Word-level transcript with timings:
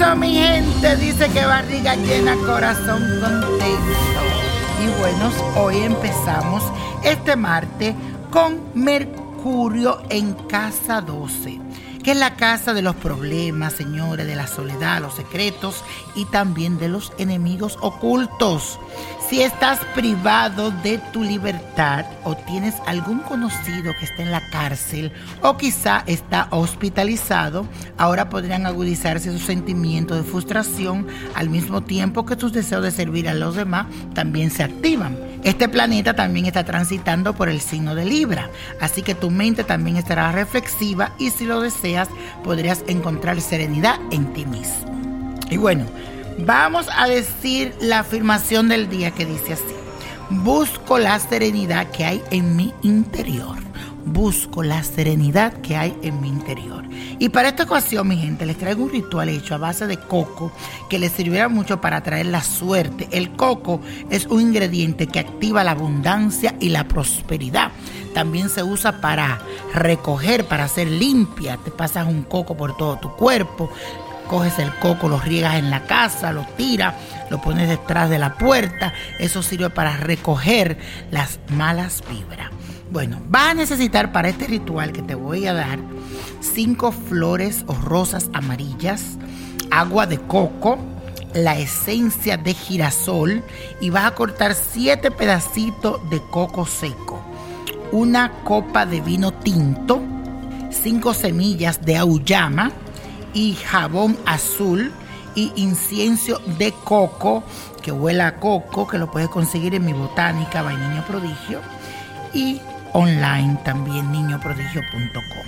Eso, 0.00 0.16
mi 0.16 0.32
gente, 0.32 0.96
dice 0.96 1.28
que 1.28 1.44
barriga 1.44 1.94
llena, 1.94 2.34
corazón 2.46 3.02
contento. 3.20 4.22
Y 4.82 4.98
bueno, 4.98 5.30
hoy 5.56 5.76
empezamos 5.76 6.62
este 7.04 7.36
martes 7.36 7.94
con 8.30 8.62
Mercurio 8.72 10.00
en 10.08 10.32
casa 10.48 11.02
12 11.02 11.69
que 12.02 12.12
es 12.12 12.16
la 12.16 12.34
casa 12.34 12.74
de 12.74 12.82
los 12.82 12.96
problemas, 12.96 13.74
señores, 13.74 14.26
de 14.26 14.36
la 14.36 14.46
soledad, 14.46 15.00
los 15.00 15.14
secretos 15.14 15.84
y 16.14 16.24
también 16.26 16.78
de 16.78 16.88
los 16.88 17.12
enemigos 17.18 17.78
ocultos. 17.80 18.78
Si 19.28 19.42
estás 19.42 19.78
privado 19.94 20.72
de 20.82 20.98
tu 21.12 21.22
libertad 21.22 22.04
o 22.24 22.36
tienes 22.36 22.74
algún 22.86 23.20
conocido 23.20 23.92
que 23.96 24.04
está 24.04 24.22
en 24.22 24.32
la 24.32 24.50
cárcel 24.50 25.12
o 25.40 25.56
quizá 25.56 26.02
está 26.06 26.48
hospitalizado, 26.50 27.64
ahora 27.96 28.28
podrían 28.28 28.66
agudizarse 28.66 29.30
sus 29.30 29.42
sentimientos 29.42 30.16
de 30.16 30.24
frustración 30.24 31.06
al 31.36 31.48
mismo 31.48 31.82
tiempo 31.82 32.26
que 32.26 32.34
tus 32.34 32.52
deseos 32.52 32.82
de 32.82 32.90
servir 32.90 33.28
a 33.28 33.34
los 33.34 33.54
demás 33.54 33.86
también 34.14 34.50
se 34.50 34.64
activan. 34.64 35.16
Este 35.44 35.68
planeta 35.68 36.14
también 36.14 36.46
está 36.46 36.64
transitando 36.64 37.34
por 37.34 37.48
el 37.48 37.60
signo 37.60 37.94
de 37.94 38.04
Libra, 38.04 38.50
así 38.80 39.00
que 39.00 39.14
tu 39.14 39.30
mente 39.30 39.64
también 39.64 39.96
estará 39.96 40.32
reflexiva 40.32 41.12
y 41.18 41.30
si 41.30 41.46
lo 41.46 41.60
deseas 41.60 41.89
podrías 42.44 42.84
encontrar 42.86 43.40
serenidad 43.40 43.98
en 44.10 44.32
ti 44.32 44.46
mismo. 44.46 45.38
Y 45.50 45.56
bueno, 45.56 45.86
Vamos 46.46 46.86
a 46.96 47.06
decir 47.06 47.74
la 47.80 47.98
afirmación 47.98 48.68
del 48.68 48.88
día 48.88 49.10
que 49.10 49.26
dice 49.26 49.52
así. 49.52 49.74
Busco 50.30 50.98
la 50.98 51.18
serenidad 51.18 51.90
que 51.90 52.04
hay 52.04 52.22
en 52.30 52.56
mi 52.56 52.72
interior. 52.82 53.58
Busco 54.06 54.62
la 54.62 54.82
serenidad 54.82 55.52
que 55.60 55.76
hay 55.76 55.94
en 56.02 56.20
mi 56.22 56.28
interior. 56.28 56.84
Y 57.18 57.28
para 57.28 57.48
esta 57.48 57.64
ocasión, 57.64 58.08
mi 58.08 58.16
gente, 58.16 58.46
les 58.46 58.56
traigo 58.56 58.84
un 58.84 58.90
ritual 58.90 59.28
hecho 59.28 59.54
a 59.54 59.58
base 59.58 59.86
de 59.86 59.98
coco 59.98 60.50
que 60.88 60.98
les 60.98 61.12
servirá 61.12 61.48
mucho 61.48 61.80
para 61.80 62.02
traer 62.02 62.26
la 62.26 62.42
suerte. 62.42 63.08
El 63.12 63.32
coco 63.32 63.82
es 64.08 64.26
un 64.26 64.40
ingrediente 64.40 65.06
que 65.06 65.20
activa 65.20 65.62
la 65.62 65.72
abundancia 65.72 66.54
y 66.58 66.70
la 66.70 66.88
prosperidad. 66.88 67.70
También 68.14 68.48
se 68.48 68.62
usa 68.62 69.00
para 69.00 69.40
recoger, 69.74 70.46
para 70.46 70.64
hacer 70.64 70.88
limpia. 70.88 71.56
Te 71.58 71.70
pasas 71.70 72.06
un 72.06 72.22
coco 72.22 72.56
por 72.56 72.76
todo 72.76 72.98
tu 72.98 73.14
cuerpo 73.16 73.70
coges 74.30 74.60
el 74.60 74.72
coco, 74.76 75.08
lo 75.08 75.18
riegas 75.18 75.56
en 75.56 75.70
la 75.70 75.86
casa, 75.86 76.30
lo 76.30 76.44
tiras, 76.56 76.94
lo 77.30 77.40
pones 77.42 77.68
detrás 77.68 78.08
de 78.08 78.20
la 78.20 78.34
puerta. 78.34 78.94
Eso 79.18 79.42
sirve 79.42 79.70
para 79.70 79.96
recoger 79.96 80.78
las 81.10 81.40
malas 81.48 82.04
vibras. 82.08 82.48
Bueno, 82.92 83.20
vas 83.28 83.50
a 83.50 83.54
necesitar 83.54 84.12
para 84.12 84.28
este 84.28 84.46
ritual 84.46 84.92
que 84.92 85.02
te 85.02 85.16
voy 85.16 85.48
a 85.48 85.52
dar 85.52 85.80
cinco 86.40 86.92
flores 86.92 87.64
o 87.66 87.74
rosas 87.74 88.30
amarillas, 88.32 89.18
agua 89.72 90.06
de 90.06 90.18
coco, 90.18 90.78
la 91.34 91.58
esencia 91.58 92.36
de 92.36 92.54
girasol 92.54 93.42
y 93.80 93.90
vas 93.90 94.04
a 94.04 94.14
cortar 94.14 94.54
siete 94.54 95.10
pedacitos 95.10 96.08
de 96.08 96.20
coco 96.30 96.66
seco, 96.66 97.09
una 97.92 98.30
copa 98.44 98.86
de 98.86 99.00
vino 99.00 99.32
tinto, 99.32 100.00
cinco 100.70 101.14
semillas 101.14 101.84
de 101.84 101.96
auyama, 101.96 102.72
y 103.32 103.54
jabón 103.54 104.16
azul 104.26 104.92
y 105.34 105.52
incienso 105.56 106.40
de 106.58 106.72
coco 106.72 107.44
que 107.82 107.92
huela 107.92 108.26
a 108.26 108.36
coco, 108.36 108.86
que 108.86 108.98
lo 108.98 109.10
puedes 109.10 109.28
conseguir 109.28 109.74
en 109.74 109.84
mi 109.84 109.92
botánica 109.92 110.62
Vainiño 110.62 111.04
Prodigio 111.06 111.60
y 112.34 112.60
online 112.92 113.58
también 113.64 114.10
niñoprodigio.com. 114.10 115.46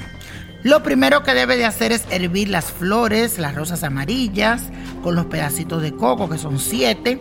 Lo 0.63 0.83
primero 0.83 1.25
que 1.25 1.35
debe 1.35 1.57
de 1.57 1.65
hacer 1.65 1.91
es 1.91 2.05
hervir 2.11 2.49
las 2.49 2.67
flores, 2.67 3.39
las 3.39 3.55
rosas 3.55 3.83
amarillas, 3.83 4.63
con 5.03 5.17
los 5.17 5.27
pedacitos 5.27 5.83
de 5.83 5.93
coco, 5.93 6.29
que 6.29 6.39
son 6.39 6.61
siete, 6.61 7.19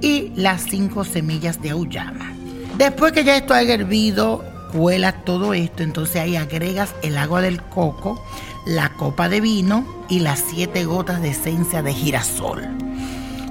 y 0.00 0.30
las 0.36 0.62
cinco 0.62 1.04
semillas 1.04 1.60
de 1.60 1.70
auyama. 1.70 2.32
Después 2.78 3.12
que 3.12 3.24
ya 3.24 3.36
esto 3.36 3.52
haya 3.52 3.74
hervido, 3.74 4.44
cuela 4.74 5.12
todo 5.12 5.54
esto, 5.54 5.84
entonces 5.84 6.16
ahí 6.16 6.34
agregas 6.34 6.96
el 7.02 7.16
agua 7.16 7.40
del 7.40 7.62
coco, 7.62 8.20
la 8.66 8.88
copa 8.88 9.28
de 9.28 9.40
vino 9.40 9.86
y 10.08 10.18
las 10.18 10.40
siete 10.40 10.84
gotas 10.84 11.22
de 11.22 11.28
esencia 11.28 11.80
de 11.80 11.94
girasol. 11.94 12.64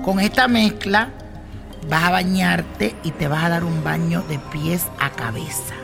Con 0.03 0.19
esta 0.19 0.49
mezcla 0.49 1.13
vas 1.89 2.03
a 2.03 2.11
bañarte 2.11 2.93
y 3.05 3.11
te 3.11 3.29
vas 3.29 3.45
a 3.45 3.49
dar 3.49 3.63
un 3.63 3.85
baño 3.85 4.21
de 4.27 4.37
pies 4.37 4.85
a 4.99 5.11
cabeza. 5.11 5.75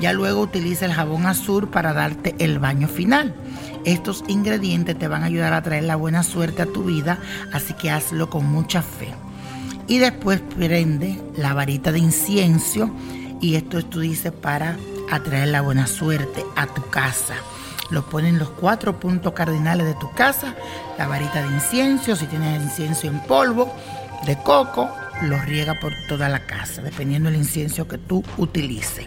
Ya 0.00 0.12
luego 0.12 0.40
utiliza 0.40 0.86
el 0.86 0.92
jabón 0.92 1.26
azul 1.26 1.68
para 1.68 1.92
darte 1.92 2.34
el 2.40 2.58
baño 2.58 2.88
final. 2.88 3.36
Estos 3.84 4.24
ingredientes 4.26 4.98
te 4.98 5.06
van 5.06 5.22
a 5.22 5.26
ayudar 5.26 5.52
a 5.52 5.62
traer 5.62 5.84
la 5.84 5.94
buena 5.94 6.24
suerte 6.24 6.62
a 6.62 6.66
tu 6.66 6.82
vida, 6.82 7.20
así 7.52 7.72
que 7.74 7.92
hazlo 7.92 8.28
con 8.28 8.46
mucha 8.46 8.82
fe. 8.82 9.14
Y 9.86 9.98
después 9.98 10.40
prende 10.40 11.20
la 11.36 11.54
varita 11.54 11.92
de 11.92 12.00
incienso 12.00 12.90
y 13.42 13.56
esto 13.56 13.84
tú 13.84 14.00
dices 14.00 14.32
para 14.32 14.78
atraer 15.10 15.48
la 15.48 15.60
buena 15.60 15.86
suerte 15.86 16.42
a 16.56 16.66
tu 16.66 16.88
casa 16.88 17.34
lo 17.92 18.06
ponen 18.06 18.38
los 18.38 18.48
cuatro 18.48 18.98
puntos 18.98 19.34
cardinales 19.34 19.86
de 19.86 19.94
tu 19.94 20.10
casa, 20.12 20.54
la 20.98 21.06
varita 21.06 21.42
de 21.42 21.54
incienso, 21.54 22.16
si 22.16 22.26
tienes 22.26 22.62
incienso 22.62 23.06
en 23.06 23.20
polvo, 23.20 23.72
de 24.26 24.36
coco, 24.42 24.90
lo 25.22 25.38
riega 25.42 25.78
por 25.78 25.92
toda 26.08 26.28
la 26.28 26.46
casa, 26.46 26.80
dependiendo 26.80 27.30
del 27.30 27.38
incienso 27.38 27.86
que 27.86 27.98
tú 27.98 28.24
utilices. 28.38 29.06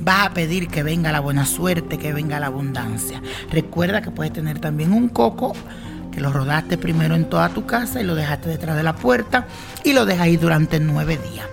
Vas 0.00 0.26
a 0.26 0.34
pedir 0.34 0.68
que 0.68 0.82
venga 0.82 1.10
la 1.10 1.20
buena 1.20 1.46
suerte, 1.46 1.98
que 1.98 2.12
venga 2.12 2.38
la 2.38 2.46
abundancia. 2.46 3.20
Recuerda 3.50 4.02
que 4.02 4.10
puedes 4.10 4.32
tener 4.32 4.60
también 4.60 4.92
un 4.92 5.08
coco 5.08 5.54
que 6.12 6.20
lo 6.20 6.30
rodaste 6.30 6.78
primero 6.78 7.14
en 7.14 7.28
toda 7.30 7.48
tu 7.48 7.66
casa 7.66 8.00
y 8.00 8.04
lo 8.04 8.14
dejaste 8.14 8.50
detrás 8.50 8.76
de 8.76 8.82
la 8.82 8.94
puerta 8.94 9.46
y 9.84 9.94
lo 9.94 10.04
dejas 10.04 10.24
ahí 10.24 10.36
durante 10.36 10.78
nueve 10.78 11.18
días. 11.32 11.46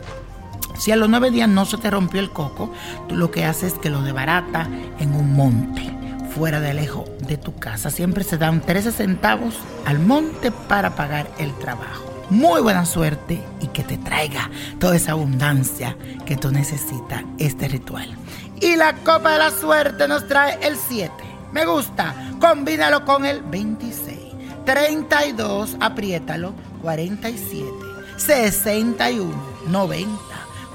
Si 0.78 0.92
a 0.92 0.96
los 0.96 1.10
nueve 1.10 1.32
días 1.32 1.50
no 1.50 1.66
se 1.66 1.78
te 1.78 1.90
rompió 1.90 2.20
el 2.20 2.32
coco, 2.32 2.72
tú 3.08 3.16
lo 3.16 3.32
que 3.32 3.46
haces 3.46 3.74
es 3.74 3.80
que 3.80 3.90
lo 3.90 4.02
debarata 4.02 4.68
en 5.00 5.14
un 5.14 5.34
monte 5.36 5.92
fuera 6.36 6.60
de 6.60 6.74
lejos 6.74 7.06
de 7.28 7.38
tu 7.38 7.56
casa. 7.56 7.90
Siempre 7.90 8.24
se 8.24 8.38
dan 8.38 8.62
13 8.62 8.92
centavos 8.92 9.56
al 9.86 10.00
monte 10.00 10.52
para 10.52 10.96
pagar 10.96 11.28
el 11.38 11.54
trabajo. 11.60 12.04
Muy 12.30 12.62
buena 12.62 12.86
suerte 12.86 13.42
y 13.62 13.68
que 13.68 13.84
te 13.84 13.98
traiga 13.98 14.50
toda 14.80 14.96
esa 14.96 15.14
abundancia 15.14 15.96
que 16.26 16.36
tú 16.36 16.52
necesitas 16.52 17.24
este 17.38 17.68
ritual. 17.68 18.10
Y 18.60 18.76
la 18.76 18.96
copa 18.96 19.34
de 19.34 19.40
la 19.40 19.52
suerte 19.52 20.08
nos 20.08 20.28
trae 20.28 20.60
el 20.62 20.76
7. 20.76 21.12
Me 21.54 21.66
gusta. 21.66 22.14
Combínalo 22.40 23.06
con 23.06 23.26
el 23.26 23.42
26. 23.42 24.20
32, 24.66 25.78
apriétalo. 25.80 26.54
47. 26.82 27.70
61. 28.18 29.34
90. 29.68 30.35